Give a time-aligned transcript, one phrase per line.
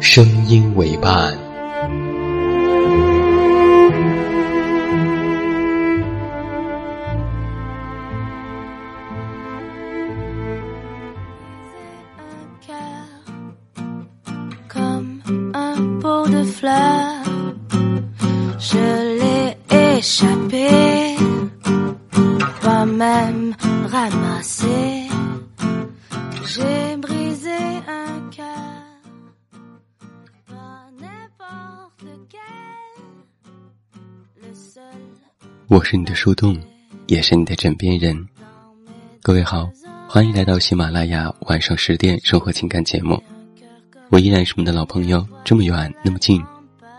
[0.00, 1.46] 声音为伴。
[35.68, 36.56] 我是你的树洞，
[37.08, 38.16] 也是你的枕边人。
[39.20, 39.68] 各位好，
[40.08, 43.20] 欢迎来到喜马拉雅晚上十点生活情感节目。
[44.08, 46.40] 我依然是我们的老朋友，这么远那么近，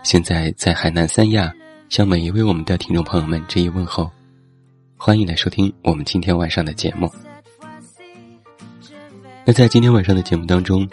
[0.02, 1.50] 现在在海南三亚，
[1.88, 4.10] 向每一位我们的听众朋友们致以问候。
[4.98, 7.10] 欢迎来收听我们今天晚上的节目。
[9.46, 10.86] 那在今天晚上的节目当中，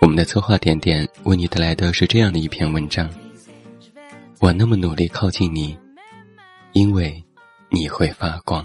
[0.00, 3.08] 我们的策划点点为你带来的是这样的一篇文章：
[4.40, 5.78] 我那么努力靠近你。
[6.72, 7.24] 因为
[7.68, 8.64] 你会发光。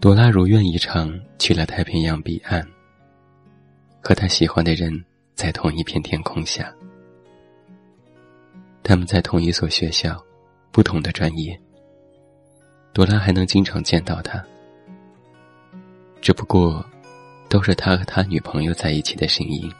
[0.00, 2.77] 朵拉如愿以偿去了太平洋彼岸。
[4.08, 5.04] 和他喜欢的人
[5.34, 6.74] 在同一片天空下，
[8.82, 10.18] 他们在同一所学校，
[10.72, 11.54] 不同的专业。
[12.94, 14.42] 朵拉还能经常见到他，
[16.22, 16.82] 只不过
[17.50, 19.70] 都是他和他女朋友在一起的声音。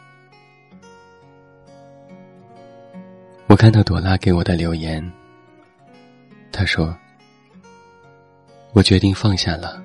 [3.47, 5.03] 我看到朵拉给我的留言，
[6.51, 6.95] 他说
[8.73, 9.83] ：“我决定放下了，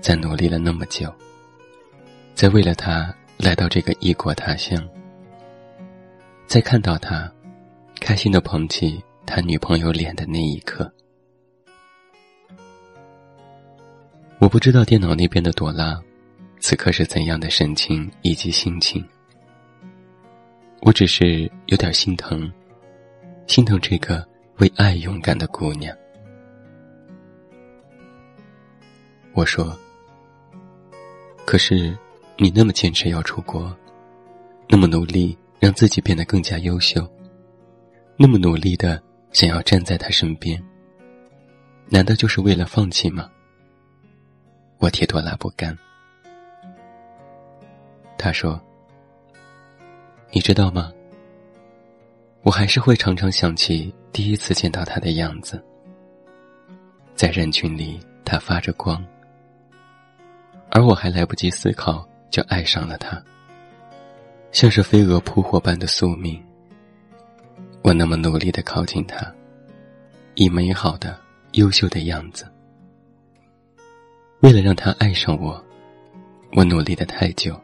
[0.00, 1.12] 在努力了那么久，
[2.36, 4.82] 在为了他。”来到这个异国他乡，
[6.46, 7.30] 在看到他
[8.00, 10.90] 开心的捧起他女朋友脸的那一刻，
[14.38, 16.00] 我不知道电脑那边的朵拉
[16.60, 19.06] 此刻是怎样的神情以及心情。
[20.80, 22.50] 我只是有点心疼，
[23.46, 24.26] 心疼这个
[24.58, 25.94] 为爱勇敢的姑娘。
[29.34, 29.78] 我说
[31.44, 31.96] ：“可是。”
[32.38, 33.74] 你那么坚持要出国，
[34.68, 37.08] 那么努力让自己变得更加优秀，
[38.18, 39.02] 那么努力的
[39.32, 40.62] 想要站在他身边，
[41.88, 43.30] 难道就是为了放弃吗？
[44.76, 45.76] 我替多拉不甘。
[48.18, 48.60] 他说
[50.30, 50.92] ：“你知道吗？
[52.42, 55.62] 我还是会常常想起第一次见到他的样子，
[57.14, 59.02] 在人群里他发着光，
[60.70, 63.22] 而我还来不及思考。”就爱上了他，
[64.52, 66.42] 像是飞蛾扑火般的宿命。
[67.82, 69.32] 我那么努力的靠近他，
[70.34, 71.18] 以美好的、
[71.52, 72.46] 优秀的样子，
[74.40, 75.64] 为了让他爱上我，
[76.52, 77.58] 我努力的太久。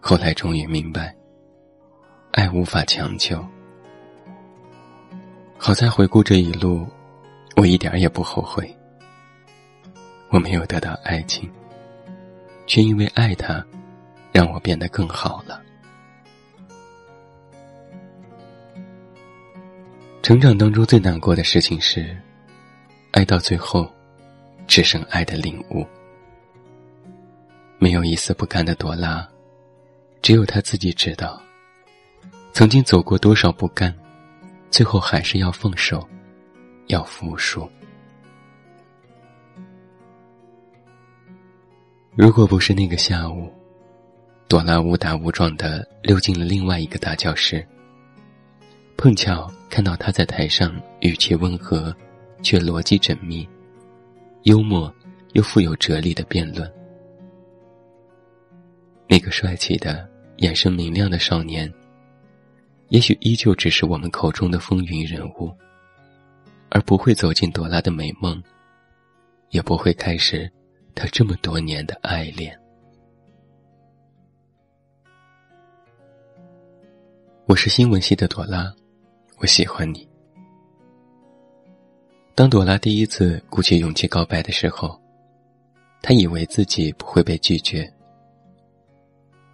[0.00, 1.14] 后来终于明白，
[2.32, 3.44] 爱无法强求。
[5.56, 6.88] 好在回顾这一路，
[7.56, 8.74] 我一点也不后悔。
[10.30, 11.48] 我没有得到爱情。
[12.66, 13.64] 却因为爱他，
[14.32, 15.62] 让我变得更好了。
[20.22, 22.16] 成长当中最难过的事情是，
[23.10, 23.92] 爱到最后，
[24.66, 25.86] 只剩爱的领悟。
[27.78, 29.28] 没有一丝不甘的朵拉，
[30.22, 31.42] 只有他自己知道，
[32.52, 33.92] 曾经走过多少不甘，
[34.70, 36.08] 最后还是要放手，
[36.86, 37.68] 要服输。
[42.14, 43.50] 如果不是那个下午，
[44.46, 47.66] 朵拉误打误撞的溜进了另外一个大教室，
[48.98, 51.94] 碰巧看到他在台上语气温和，
[52.42, 53.48] 却逻辑缜密，
[54.42, 54.94] 幽默
[55.32, 56.70] 又富有哲理的辩论。
[59.08, 60.06] 那个帅气的、
[60.36, 61.72] 眼神明亮的少年，
[62.88, 65.50] 也许依旧只是我们口中的风云人物，
[66.68, 68.42] 而不会走进朵拉的美梦，
[69.48, 70.52] 也不会开始。
[70.94, 72.56] 他这么多年的爱恋，
[77.46, 78.72] 我是新闻系的朵拉，
[79.38, 80.06] 我喜欢你。
[82.34, 85.00] 当朵拉第一次鼓起勇气告白的时候，
[86.00, 87.90] 她以为自己不会被拒绝，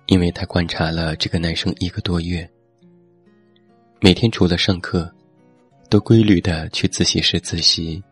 [0.06, 2.49] 因为她观察了这个男生一个多月，
[4.00, 5.11] 每天除了上课，
[5.88, 8.02] 都规律的去自习室自习，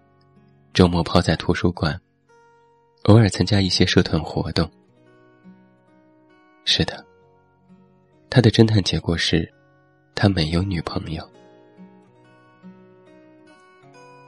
[0.72, 2.00] 周末泡在图书馆。
[3.06, 4.68] 偶尔参加一些社团活动。
[6.64, 7.04] 是的，
[8.28, 9.48] 他的侦探结果是，
[10.12, 11.24] 他没有女朋友。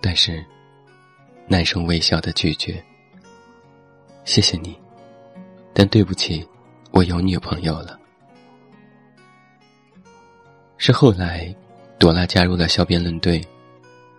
[0.01, 0.45] 但是，
[1.49, 2.81] 男生微笑的拒绝
[4.25, 4.79] ：“谢谢你，
[5.75, 6.47] 但对不起，
[6.93, 7.99] 我有女朋友了。”
[10.79, 11.53] 是后来，
[11.99, 13.45] 朵拉加入了小辩论队，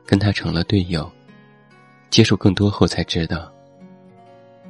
[0.06, 1.10] 跟他成了队友。
[2.10, 3.50] 接触更多后才知道。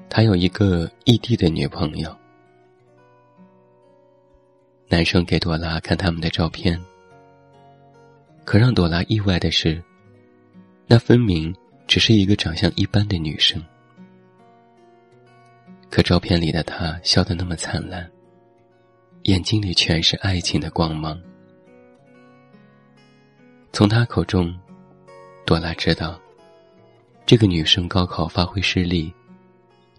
[0.10, 2.14] 他有一个异地的女朋友。
[4.88, 6.84] 男生给朵拉看他们的照片，
[8.44, 9.82] 可让朵拉意外的是，
[10.88, 13.64] 那分明只是一个长相一般的女生。
[15.92, 18.10] 可照片里的她笑得那么灿烂，
[19.24, 21.22] 眼睛里全是爱情的光芒。
[23.72, 24.52] 从他口中，
[25.46, 26.20] 朵拉知道，
[27.28, 29.14] 这个女生高考发挥失利。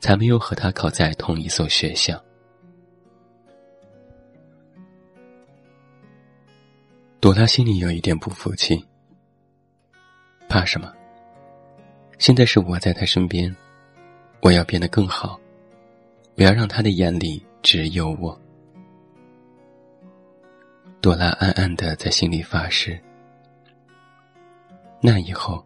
[0.00, 2.20] 才没有和他考在同一所学校。
[7.20, 8.82] 朵拉心里有一点不服气，
[10.48, 10.90] 怕什么？
[12.18, 13.54] 现在是我在他身边，
[14.40, 15.38] 我要变得更好，
[16.36, 18.38] 我要让他的眼里只有我。
[21.02, 22.98] 朵拉暗暗的在心里发誓。
[25.02, 25.64] 那以后，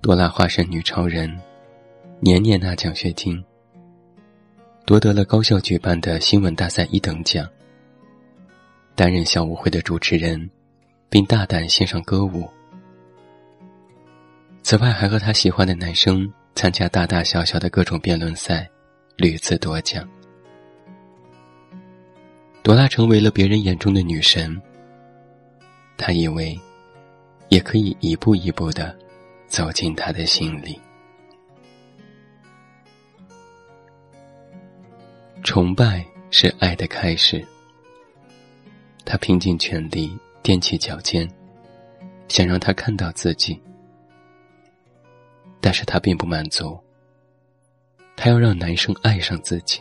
[0.00, 1.40] 朵拉化身女超人。
[2.22, 3.42] 年年拿奖学金，
[4.84, 7.48] 夺得了高校举办的新闻大赛一等奖，
[8.94, 10.50] 担任校舞会的主持人，
[11.08, 12.46] 并大胆献上歌舞。
[14.62, 18.68] 此外，还和他喜欢的男生参加大大小小的各种辩论赛，
[19.16, 20.06] 屡次夺奖。
[22.62, 24.60] 朵拉成为了别人眼中的女神。
[25.96, 26.54] 他以为，
[27.48, 28.94] 也可以一步一步的
[29.46, 30.78] 走进他的心里。
[35.42, 37.44] 崇拜是爱的开始。
[39.04, 41.28] 他拼尽全力踮起脚尖，
[42.28, 43.60] 想让他看到自己，
[45.60, 46.78] 但是他并不满足。
[48.16, 49.80] 他要让男生爱上自己。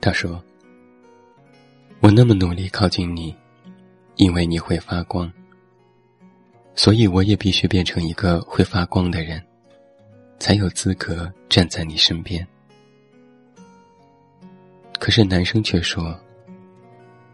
[0.00, 0.42] 他说
[2.00, 3.36] ：“我那么努力靠近你，
[4.16, 5.30] 因为你会发光，
[6.74, 9.40] 所以我也必须变成一个会发光的人，
[10.38, 12.44] 才有资格站在你身边。”
[14.98, 16.18] 可是男生却说：“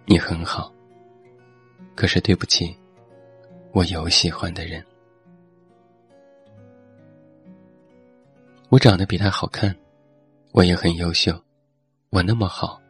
[0.06, 0.72] 你很好。”
[1.96, 2.76] 可是对不起，
[3.72, 4.84] 我有喜欢的人。
[8.68, 9.74] 我长得比他好看，
[10.52, 11.40] 我也很优秀，
[12.10, 12.80] 我那么好，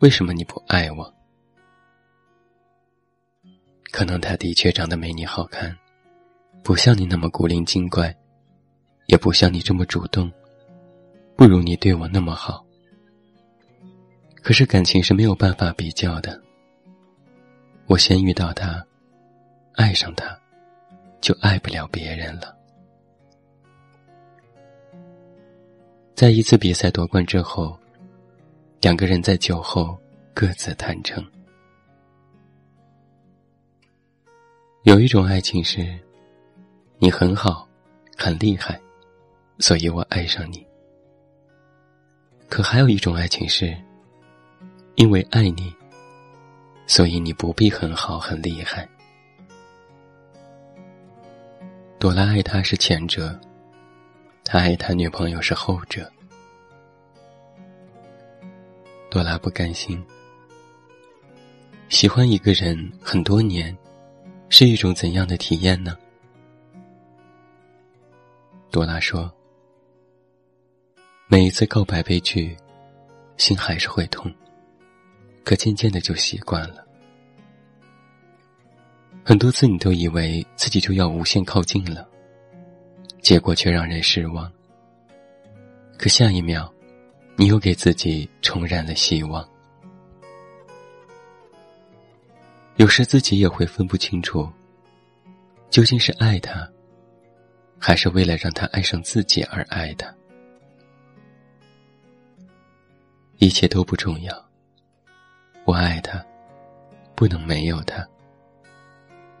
[0.00, 1.14] 为什么你不爱我？
[3.90, 5.76] 可能他的确长得没你好看，
[6.62, 8.16] 不像你那么古灵精怪，
[9.06, 10.32] 也不像你这么主动，
[11.36, 12.61] 不如你对我那么好。
[14.42, 16.38] 可是感情是没有办法比较的。
[17.86, 18.84] 我先遇到他，
[19.74, 20.36] 爱上他，
[21.20, 22.56] 就爱不了别人了。
[26.16, 27.78] 在一次比赛夺冠之后，
[28.80, 29.96] 两个人在酒后
[30.34, 31.24] 各自坦诚：
[34.82, 35.96] 有一种爱情是，
[36.98, 37.68] 你很好，
[38.16, 38.80] 很厉害，
[39.60, 40.58] 所以我爱上你；
[42.48, 43.72] 可还有一种爱情是。
[45.02, 45.74] 因为爱你，
[46.86, 48.88] 所以你不必很好很厉害。
[51.98, 53.36] 朵拉爱他是前者，
[54.44, 56.08] 他爱他女朋友是后者。
[59.10, 60.00] 朵拉不甘心，
[61.88, 63.76] 喜欢一个人很多年，
[64.50, 65.98] 是一种怎样的体验呢？
[68.70, 69.28] 朵拉说
[71.26, 72.56] ：“每一次告白被拒，
[73.36, 74.32] 心还是会痛，
[75.44, 76.86] 可渐渐的就习惯了。
[79.24, 82.08] 很多次你都以为自己就要无限靠近了，
[83.20, 84.50] 结果却让人失望。
[85.96, 86.72] 可下一秒，
[87.36, 89.48] 你又给自己重燃了希望。
[92.76, 94.50] 有时自己也会分不清楚，
[95.70, 96.68] 究竟是爱他，
[97.78, 100.12] 还是为了让他爱上自己而爱他。
[103.38, 104.50] 一切都不重要，
[105.64, 106.24] 我爱他，
[107.14, 108.06] 不能没有他。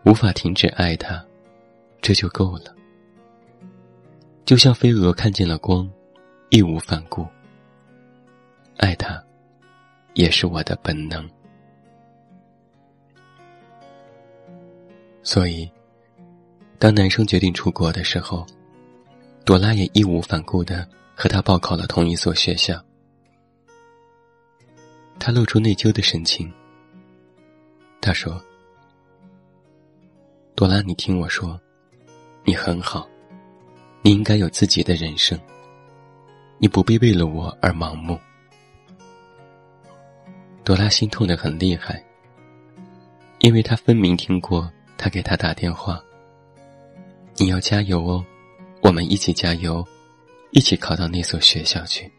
[0.04, 1.24] 无法停止爱他，
[2.00, 2.74] 这就够了。
[4.44, 5.88] 就像飞蛾看见了光，
[6.50, 7.26] 义无反顾。
[8.76, 9.22] 爱他，
[10.14, 11.28] 也是我的本能。
[15.22, 15.70] 所以，
[16.78, 18.44] 当男生决定出国的时候，
[19.44, 22.82] 朵拉也义无反顾的和他报考了同一所学校。
[25.18, 26.52] 他露出内疚的神情。
[28.00, 28.42] 他说。
[30.54, 31.58] 朵拉，你听我说，
[32.44, 33.08] 你很好，
[34.02, 35.36] 你应该有自己的人生。
[36.58, 38.20] 你不必为了我而盲目。
[40.62, 42.04] 朵拉心痛的很厉害，
[43.40, 46.00] 因为她分明听过他给她打电话。
[47.38, 48.24] 你要加油哦，
[48.82, 49.84] 我们一起加油，
[50.50, 52.12] 一起考到那所学校去。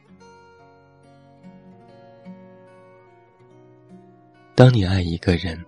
[4.63, 5.61] 当你爱一个人，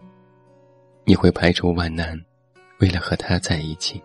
[1.03, 2.17] 你会排除万难。
[2.79, 4.01] 为了和他在一起，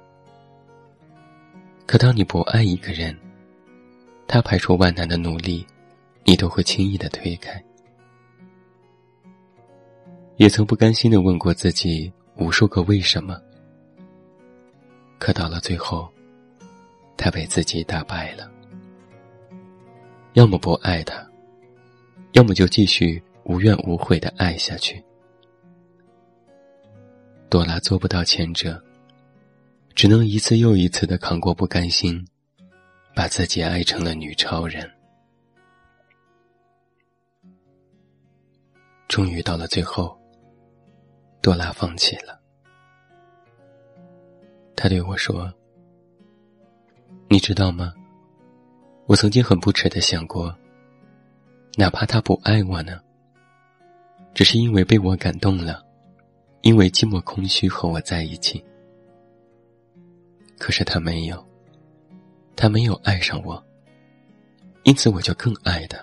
[1.86, 3.16] 可当你不爱一个人，
[4.26, 5.64] 他排除万难的努力，
[6.24, 7.62] 你都会轻易的推开。
[10.38, 13.40] 也曾不甘心的问过自己无数个为什么，
[15.20, 16.10] 可到了最后，
[17.16, 18.50] 他被自己打败了。
[20.32, 21.24] 要么不爱他，
[22.32, 25.04] 要么就继续无怨无悔的爱下去。
[27.48, 28.80] 朵拉做不到前者，
[29.92, 32.24] 只能一次又一次的扛过不甘心，
[33.12, 34.88] 把自己爱成了女超人。
[39.08, 40.16] 终于到了最后，
[41.42, 42.40] 朵拉放弃了。
[44.76, 45.52] 他对我说
[47.28, 47.92] ：“你知道吗？
[49.06, 50.56] 我曾经很不耻的想过，
[51.76, 53.00] 哪怕他不爱我呢，
[54.34, 55.84] 只是因为被我感动了。”
[56.62, 58.62] 因为寂寞空虚和我在一起，
[60.58, 61.42] 可是他没有，
[62.54, 63.64] 他没有爱上我，
[64.82, 65.98] 因此我就更爱他。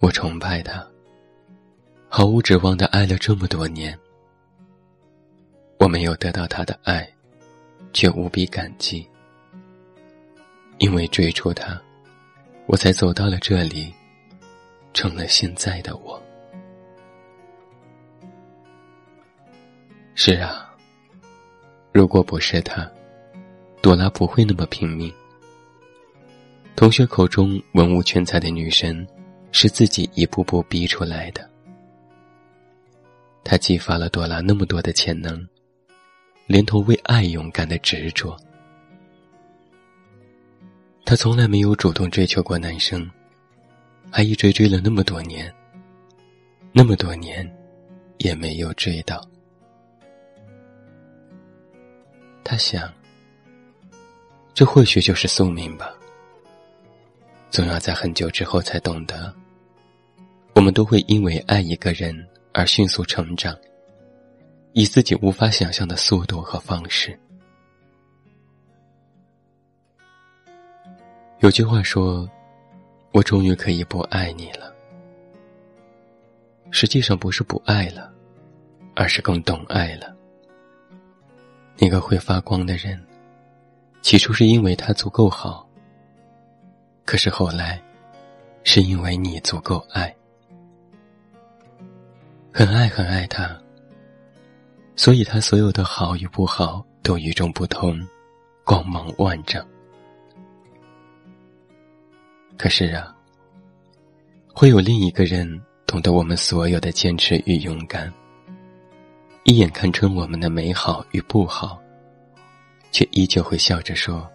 [0.00, 0.82] 我崇拜他，
[2.08, 3.94] 毫无指望的爱了这么多年，
[5.78, 7.06] 我没有得到他的爱，
[7.92, 9.06] 却无比感激。
[10.78, 11.78] 因为追逐他，
[12.64, 13.92] 我才走到了这里，
[14.94, 16.22] 成了现在的我。
[20.14, 20.72] 是啊，
[21.92, 22.90] 如果不是他，
[23.82, 25.12] 朵拉不会那么拼命。
[26.76, 29.06] 同学口中文武全才的女神，
[29.52, 31.48] 是自己一步步逼出来的。
[33.42, 35.46] 他激发了朵拉那么多的潜能，
[36.46, 38.36] 连同为爱勇敢的执着。
[41.04, 43.08] 他从来没有主动追求过男生，
[44.10, 45.52] 还一追追了那么多年，
[46.72, 47.48] 那么多年，
[48.18, 49.26] 也没有追到。
[52.44, 52.92] 他想，
[54.52, 55.92] 这或许就是宿命吧。
[57.50, 59.34] 总要在很久之后才懂得，
[60.54, 62.14] 我们都会因为爱一个人
[62.52, 63.56] 而迅速成长，
[64.72, 67.18] 以自己无法想象的速度和方式。
[71.40, 72.28] 有句话说
[73.14, 74.74] ：“我终于可以不爱你了。”
[76.72, 78.12] 实际上不是不爱了，
[78.96, 80.12] 而是更懂爱了。
[81.78, 83.00] 那个会发光的人，
[84.02, 85.64] 起初是因为他足够好。
[87.04, 87.80] 可是后来，
[88.64, 90.12] 是因为你足够爱，
[92.52, 93.56] 很爱很爱他，
[94.96, 98.00] 所以他所有的好与不好都与众不同，
[98.64, 99.64] 光芒万丈。
[102.56, 103.14] 可是啊，
[104.54, 108.12] 会有另一个人懂得我们所有的坚持与勇敢。
[109.42, 111.78] 一眼看穿我们的美好与不好，
[112.90, 114.26] 却依旧会笑着说：“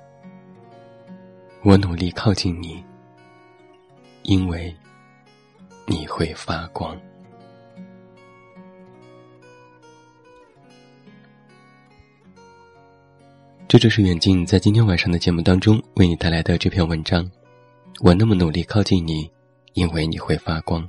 [1.66, 2.84] 我努力靠近你，
[4.24, 4.76] 因为
[5.88, 6.96] 你会发光。”
[13.68, 17.30] 这就是远近在今天晚上的节目当中为你带来的这篇文章。
[18.02, 19.30] 我那么努力靠近你，
[19.74, 20.88] 因为你会发光。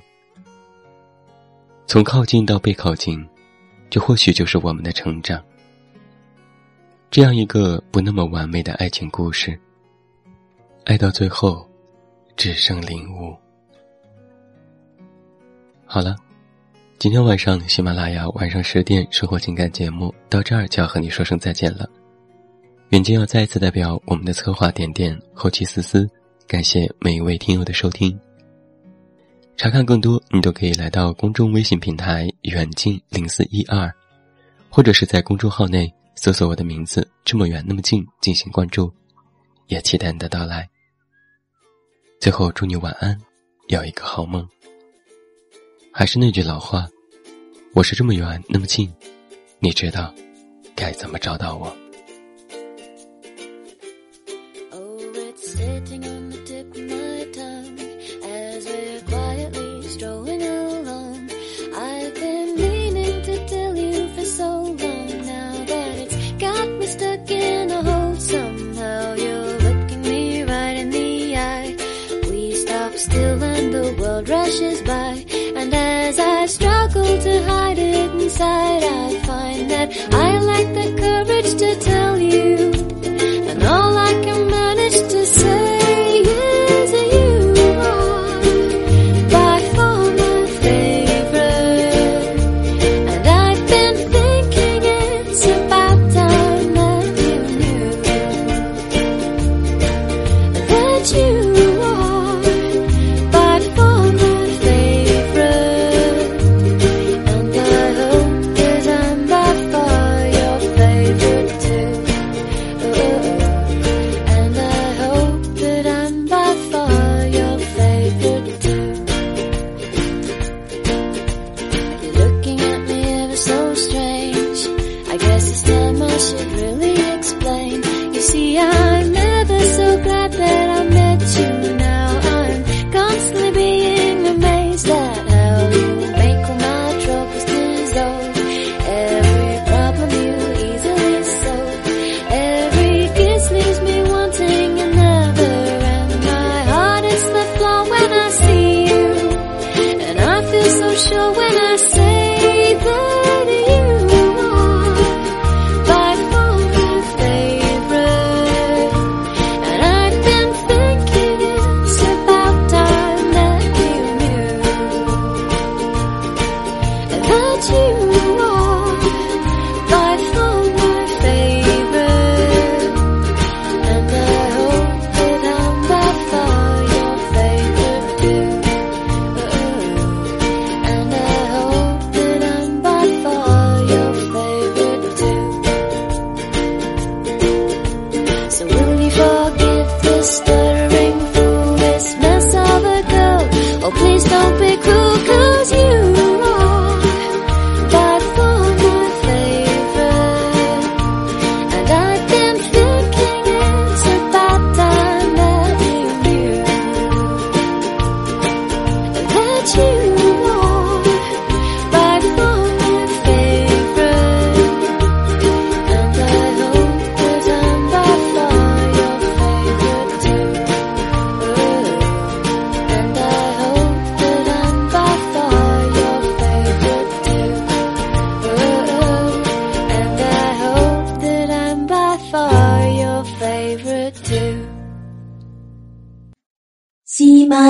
[1.85, 3.27] 从靠近到被靠近，
[3.89, 5.43] 这或许就是我们的成长。
[7.09, 9.59] 这样一个不那么完美的爱情故事，
[10.85, 11.67] 爱到最后，
[12.37, 13.35] 只剩领悟。
[15.85, 16.15] 好了，
[16.97, 21.89] 今天晚上喜马拉雅晚上十点生活情感节目到这儿就要和你说声再见了。
[22.91, 26.09] 远近要再一次代表我们的策划点点、后期思思，
[26.51, 28.19] 感谢每一位听友的收听。
[29.55, 33.89] 查看更多，你都可以来到公众微信平台“远近零四一二”，
[34.69, 38.91] 或者是在公众号内搜索我的名字“这么远那么近”进行关注，
[39.67, 40.69] 也期待你的到来。
[42.19, 43.17] 最后，祝你晚安，
[43.69, 44.45] 有一个好梦。
[45.89, 46.85] 还是那句老话，
[47.73, 48.93] 我是这么远那么近，
[49.59, 50.13] 你知道
[50.75, 51.73] 该怎么找到我。
[55.41, 56.30] rushes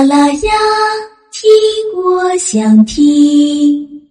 [0.02, 0.50] 啦啦呀，
[1.30, 1.50] 听
[1.94, 4.01] 我想听。